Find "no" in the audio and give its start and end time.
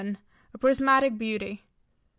1.63-1.67